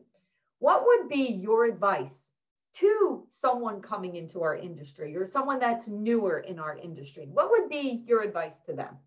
what 0.59 0.85
would 0.85 1.09
be 1.09 1.27
your 1.41 1.65
advice 1.65 2.32
to 2.75 3.27
someone 3.42 3.82
coming 3.82 4.15
into 4.15 4.42
our 4.42 4.56
industry 4.56 5.15
or 5.15 5.27
someone 5.27 5.60
that's 5.60 5.88
newer 5.88 6.39
in 6.39 6.60
our 6.60 6.77
industry? 6.77 7.27
What 7.32 7.50
would 7.51 7.70
be 7.70 8.03
your 8.08 8.22
advice 8.22 8.56
to 8.65 8.74
them? 8.74 8.98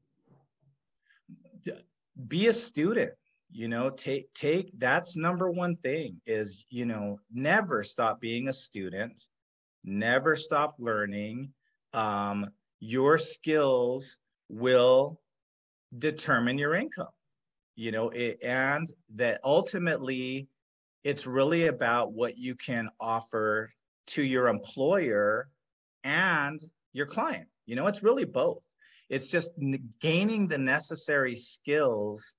Be 2.28 2.46
a 2.46 2.54
student 2.54 3.12
you 3.50 3.68
know 3.68 3.90
take 3.90 4.32
take 4.34 4.70
that's 4.78 5.16
number 5.16 5.50
one 5.50 5.76
thing 5.76 6.20
is 6.26 6.64
you 6.68 6.84
know 6.84 7.18
never 7.32 7.82
stop 7.82 8.20
being 8.20 8.48
a 8.48 8.52
student 8.52 9.26
never 9.84 10.34
stop 10.34 10.74
learning 10.78 11.52
um, 11.92 12.50
your 12.80 13.16
skills 13.16 14.18
will 14.48 15.20
determine 15.96 16.58
your 16.58 16.74
income 16.74 17.06
you 17.76 17.92
know 17.92 18.10
it, 18.10 18.42
and 18.42 18.88
that 19.14 19.40
ultimately 19.44 20.48
it's 21.06 21.26
really 21.26 21.66
about 21.66 22.12
what 22.12 22.36
you 22.36 22.54
can 22.54 22.88
offer 22.98 23.70
to 24.06 24.22
your 24.22 24.48
employer 24.48 25.48
and 26.04 26.60
your 26.92 27.06
client 27.06 27.48
you 27.66 27.76
know 27.76 27.86
it's 27.86 28.02
really 28.02 28.24
both 28.24 28.64
it's 29.08 29.28
just 29.28 29.50
gaining 30.00 30.48
the 30.48 30.58
necessary 30.58 31.36
skills 31.36 32.34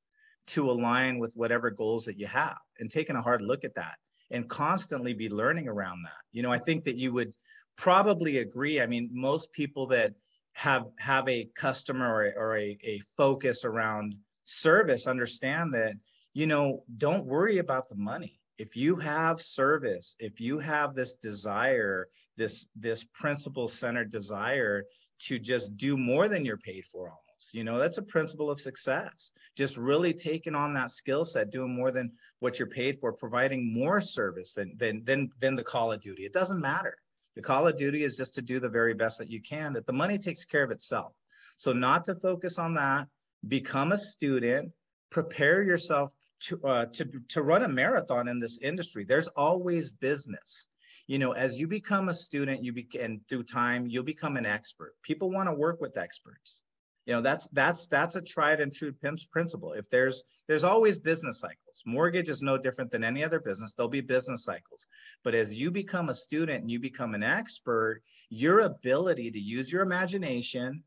to 0.47 0.69
align 0.71 1.19
with 1.19 1.33
whatever 1.35 1.69
goals 1.69 2.05
that 2.05 2.19
you 2.19 2.27
have 2.27 2.57
and 2.79 2.89
taking 2.89 3.15
a 3.15 3.21
hard 3.21 3.41
look 3.41 3.63
at 3.63 3.75
that 3.75 3.95
and 4.31 4.49
constantly 4.49 5.13
be 5.13 5.29
learning 5.29 5.67
around 5.67 6.03
that. 6.03 6.21
You 6.31 6.41
know, 6.43 6.51
I 6.51 6.57
think 6.57 6.83
that 6.85 6.97
you 6.97 7.13
would 7.13 7.33
probably 7.77 8.39
agree. 8.39 8.81
I 8.81 8.87
mean, 8.87 9.09
most 9.11 9.51
people 9.51 9.87
that 9.87 10.13
have 10.53 10.87
have 10.99 11.27
a 11.29 11.49
customer 11.55 12.07
or, 12.07 12.33
or 12.35 12.57
a, 12.57 12.77
a 12.83 12.99
focus 13.15 13.63
around 13.63 14.15
service 14.43 15.07
understand 15.07 15.73
that, 15.73 15.93
you 16.33 16.47
know, 16.47 16.83
don't 16.97 17.25
worry 17.25 17.59
about 17.59 17.89
the 17.89 17.95
money. 17.95 18.39
If 18.57 18.75
you 18.75 18.95
have 18.95 19.39
service, 19.39 20.15
if 20.19 20.39
you 20.39 20.57
have 20.59 20.95
this 20.95 21.15
desire, 21.15 22.07
this 22.37 22.67
this 22.75 23.03
principle 23.03 23.67
centered 23.67 24.11
desire 24.11 24.85
to 25.19 25.39
just 25.39 25.77
do 25.77 25.97
more 25.97 26.27
than 26.27 26.45
you're 26.45 26.57
paid 26.57 26.85
for 26.85 27.09
almost, 27.09 27.53
you 27.53 27.63
know, 27.63 27.77
that's 27.77 27.97
a 27.97 28.03
principle 28.03 28.49
of 28.49 28.59
success. 28.59 29.31
Just 29.55 29.77
really 29.77 30.13
taking 30.13 30.55
on 30.55 30.73
that 30.73 30.91
skill 30.91 31.25
set, 31.25 31.51
doing 31.51 31.73
more 31.73 31.91
than 31.91 32.11
what 32.39 32.57
you're 32.57 32.67
paid 32.67 32.99
for, 32.99 33.13
providing 33.13 33.73
more 33.73 34.01
service 34.01 34.53
than 34.53 34.75
than 34.77 35.03
than 35.03 35.29
than 35.39 35.55
the 35.55 35.63
call 35.63 35.91
of 35.91 36.01
duty. 36.01 36.25
It 36.25 36.33
doesn't 36.33 36.61
matter. 36.61 36.97
The 37.35 37.43
call 37.43 37.67
of 37.67 37.77
duty 37.77 38.03
is 38.03 38.17
just 38.17 38.33
to 38.35 38.41
do 38.41 38.59
the 38.59 38.69
very 38.69 38.95
best 38.95 39.19
that 39.19 39.29
you 39.29 39.41
can, 39.41 39.73
that 39.73 39.85
the 39.85 39.93
money 39.93 40.17
takes 40.17 40.45
care 40.45 40.63
of 40.63 40.71
itself. 40.71 41.13
So 41.55 41.71
not 41.73 42.05
to 42.05 42.15
focus 42.15 42.57
on 42.57 42.73
that, 42.73 43.07
become 43.47 43.91
a 43.91 43.97
student, 43.97 44.71
prepare 45.11 45.61
yourself 45.61 46.11
to 46.39 46.61
uh, 46.63 46.85
to 46.85 47.05
to 47.29 47.41
run 47.43 47.63
a 47.63 47.67
marathon 47.67 48.27
in 48.27 48.39
this 48.39 48.59
industry. 48.61 49.03
There's 49.03 49.27
always 49.29 49.91
business. 49.91 50.67
You 51.07 51.19
know, 51.19 51.31
as 51.31 51.59
you 51.59 51.67
become 51.67 52.09
a 52.09 52.13
student, 52.13 52.63
you 52.63 52.73
be 52.73 52.87
and 52.99 53.21
through 53.29 53.43
time, 53.43 53.87
you'll 53.87 54.03
become 54.03 54.37
an 54.37 54.45
expert. 54.45 54.93
People 55.03 55.31
want 55.31 55.47
to 55.47 55.53
work 55.53 55.79
with 55.79 55.97
experts 55.97 56.63
you 57.07 57.13
know 57.13 57.21
that's 57.21 57.47
that's 57.47 57.87
that's 57.87 58.15
a 58.15 58.21
tried 58.21 58.59
and 58.59 58.71
true 58.71 58.91
pimps 58.91 59.25
principle 59.25 59.73
if 59.73 59.89
there's 59.89 60.25
there's 60.47 60.65
always 60.65 60.99
business 60.99 61.39
cycles 61.39 61.81
mortgage 61.85 62.29
is 62.29 62.43
no 62.43 62.57
different 62.57 62.91
than 62.91 63.03
any 63.03 63.23
other 63.23 63.39
business 63.39 63.73
there'll 63.73 63.89
be 63.89 64.01
business 64.01 64.43
cycles 64.43 64.87
but 65.23 65.33
as 65.33 65.59
you 65.59 65.71
become 65.71 66.09
a 66.09 66.13
student 66.13 66.61
and 66.61 66.69
you 66.69 66.79
become 66.79 67.15
an 67.15 67.23
expert 67.23 68.01
your 68.29 68.59
ability 68.59 69.31
to 69.31 69.39
use 69.39 69.71
your 69.71 69.81
imagination 69.81 70.83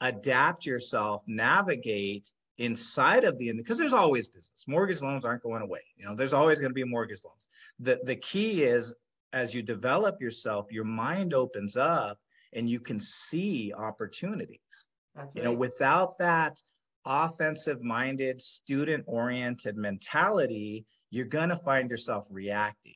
adapt 0.00 0.66
yourself 0.66 1.22
navigate 1.26 2.32
inside 2.58 3.24
of 3.24 3.38
the 3.38 3.52
because 3.52 3.78
there's 3.78 3.92
always 3.92 4.28
business. 4.28 4.64
Mortgage 4.66 5.00
loans 5.00 5.24
aren't 5.24 5.42
going 5.42 5.62
away. 5.62 5.80
You 5.96 6.06
know 6.06 6.14
there's 6.14 6.32
always 6.32 6.60
going 6.60 6.70
to 6.70 6.74
be 6.74 6.84
mortgage 6.84 7.20
loans. 7.24 7.48
The 7.80 8.00
the 8.04 8.16
key 8.16 8.64
is 8.64 8.94
as 9.32 9.54
you 9.54 9.62
develop 9.62 10.20
yourself 10.20 10.66
your 10.70 10.84
mind 10.84 11.34
opens 11.34 11.76
up 11.76 12.18
and 12.52 12.68
you 12.68 12.80
can 12.80 12.98
see 12.98 13.72
opportunities. 13.76 14.86
That's 15.14 15.34
you 15.34 15.42
know, 15.42 15.52
without 15.52 16.18
that 16.18 16.58
offensive 17.04 17.82
minded, 17.82 18.40
student 18.40 19.04
oriented 19.06 19.76
mentality, 19.76 20.86
you're 21.10 21.26
going 21.26 21.48
to 21.48 21.56
find 21.56 21.90
yourself 21.90 22.26
reacting. 22.30 22.94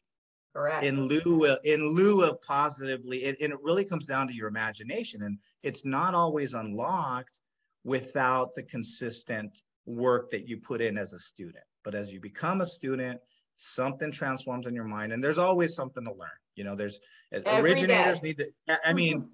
Correct. 0.54 0.84
In 0.84 1.02
lieu 1.02 1.46
of, 1.46 1.58
in 1.64 1.94
lieu 1.94 2.24
of 2.24 2.40
positively, 2.42 3.24
it, 3.24 3.40
and 3.40 3.52
it 3.52 3.58
really 3.62 3.84
comes 3.84 4.06
down 4.06 4.28
to 4.28 4.34
your 4.34 4.48
imagination, 4.48 5.22
and 5.22 5.38
it's 5.62 5.86
not 5.86 6.14
always 6.14 6.52
unlocked 6.52 7.40
without 7.84 8.54
the 8.54 8.62
consistent 8.62 9.62
work 9.86 10.30
that 10.30 10.48
you 10.48 10.58
put 10.58 10.80
in 10.80 10.96
as 10.96 11.12
a 11.12 11.18
student. 11.18 11.64
but 11.84 11.94
as 11.94 12.12
you 12.12 12.20
become 12.20 12.60
a 12.60 12.66
student, 12.66 13.20
something 13.56 14.12
transforms 14.12 14.66
in 14.66 14.74
your 14.74 14.84
mind, 14.84 15.12
and 15.12 15.22
there's 15.22 15.38
always 15.38 15.74
something 15.74 16.04
to 16.04 16.12
learn. 16.12 16.38
You 16.54 16.64
know, 16.64 16.76
there's 16.76 17.00
Every 17.32 17.72
originators 17.72 18.20
day. 18.20 18.28
need 18.28 18.38
to. 18.38 18.78
I 18.84 18.92
mean. 18.92 19.18
Mm-hmm 19.18 19.28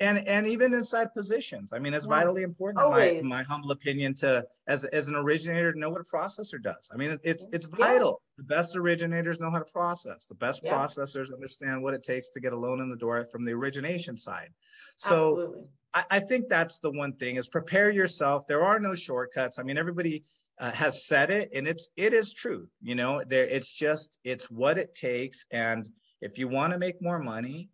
and 0.00 0.26
and 0.26 0.46
even 0.46 0.74
inside 0.74 1.12
positions 1.14 1.72
i 1.72 1.78
mean 1.78 1.94
it's 1.94 2.06
yeah. 2.06 2.16
vitally 2.16 2.42
important 2.42 2.84
in 2.84 3.28
my, 3.28 3.36
my 3.38 3.42
humble 3.44 3.70
opinion 3.70 4.12
to 4.12 4.44
as 4.66 4.84
as 4.86 5.08
an 5.08 5.14
originator 5.14 5.72
to 5.72 5.78
know 5.78 5.90
what 5.90 6.00
a 6.00 6.04
processor 6.04 6.60
does 6.60 6.90
i 6.92 6.96
mean 6.96 7.18
it's 7.22 7.48
it's 7.52 7.66
vital 7.66 8.20
yeah. 8.20 8.42
the 8.42 8.54
best 8.54 8.76
originators 8.76 9.38
know 9.40 9.50
how 9.50 9.58
to 9.58 9.72
process 9.72 10.26
the 10.26 10.34
best 10.34 10.62
yeah. 10.64 10.72
processors 10.72 11.32
understand 11.32 11.82
what 11.82 11.94
it 11.94 12.02
takes 12.02 12.30
to 12.30 12.40
get 12.40 12.52
a 12.52 12.58
loan 12.58 12.80
in 12.80 12.90
the 12.90 12.96
door 12.96 13.26
from 13.30 13.44
the 13.44 13.52
origination 13.52 14.16
side 14.16 14.48
so 14.96 15.66
I, 15.94 16.04
I, 16.10 16.20
think 16.20 16.48
that's 16.48 16.78
the 16.78 16.90
one 16.90 17.14
thing 17.14 17.36
is 17.36 17.48
prepare 17.48 17.90
yourself 17.90 18.46
there 18.46 18.64
are 18.64 18.78
no 18.78 18.94
shortcuts 18.94 19.58
i 19.58 19.62
mean 19.62 19.78
everybody 19.78 20.24
uh, 20.58 20.70
has 20.72 21.06
said 21.06 21.30
it 21.30 21.50
and 21.54 21.66
it's 21.66 21.90
it 21.96 22.12
is 22.12 22.34
true 22.34 22.68
you 22.82 22.94
know 22.94 23.22
there 23.26 23.44
it's 23.44 23.72
just 23.72 24.18
it's 24.24 24.50
what 24.50 24.78
it 24.78 24.94
takes 24.94 25.46
and 25.50 25.88
if 26.20 26.38
you 26.38 26.48
want 26.48 26.72
to 26.72 26.78
make 26.78 27.00
more 27.00 27.18
money 27.18 27.68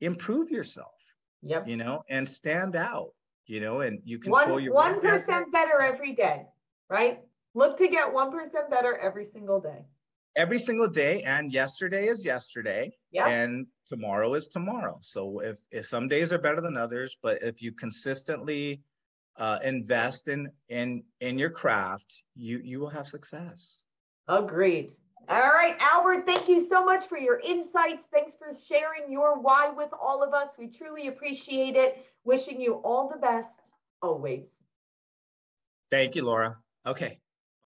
improve 0.00 0.50
yourself 0.50 0.92
Yep. 1.42 1.66
You 1.66 1.76
know, 1.76 2.04
and 2.08 2.28
stand 2.28 2.76
out, 2.76 3.10
you 3.46 3.60
know, 3.60 3.80
and 3.80 4.00
you 4.04 4.18
control 4.18 4.54
one, 4.54 4.64
your 4.64 4.74
one 4.74 5.00
percent 5.00 5.50
better 5.52 5.80
every 5.80 6.14
day, 6.14 6.46
right? 6.88 7.20
Look 7.54 7.78
to 7.78 7.88
get 7.88 8.12
one 8.12 8.30
percent 8.30 8.70
better 8.70 8.96
every 8.96 9.26
single 9.32 9.60
day. 9.60 9.84
Every 10.34 10.58
single 10.58 10.88
day, 10.88 11.22
and 11.22 11.52
yesterday 11.52 12.06
is 12.06 12.24
yesterday, 12.24 12.92
yeah, 13.10 13.28
and 13.28 13.66
tomorrow 13.86 14.32
is 14.34 14.48
tomorrow. 14.48 14.96
So 15.02 15.40
if, 15.40 15.56
if 15.70 15.86
some 15.86 16.08
days 16.08 16.32
are 16.32 16.38
better 16.38 16.62
than 16.62 16.76
others, 16.76 17.18
but 17.22 17.42
if 17.42 17.60
you 17.60 17.72
consistently 17.72 18.80
uh, 19.36 19.58
invest 19.62 20.28
in 20.28 20.50
in 20.68 21.04
in 21.20 21.38
your 21.38 21.50
craft, 21.50 22.24
you 22.34 22.60
you 22.64 22.80
will 22.80 22.88
have 22.88 23.06
success. 23.06 23.84
Agreed. 24.28 24.92
All 25.28 25.38
right, 25.38 25.76
Albert, 25.78 26.26
thank 26.26 26.48
you 26.48 26.66
so 26.68 26.84
much 26.84 27.06
for 27.08 27.16
your 27.16 27.38
insights. 27.40 28.04
Thanks 28.12 28.34
for 28.34 28.56
sharing 28.68 29.10
your 29.10 29.40
why 29.40 29.70
with 29.70 29.90
all 29.92 30.22
of 30.22 30.34
us. 30.34 30.48
We 30.58 30.66
truly 30.66 31.08
appreciate 31.08 31.76
it. 31.76 32.06
Wishing 32.24 32.60
you 32.60 32.74
all 32.84 33.08
the 33.08 33.18
best 33.18 33.48
always. 34.00 34.44
Thank 35.90 36.16
you, 36.16 36.24
Laura. 36.24 36.58
Okay. 36.86 37.21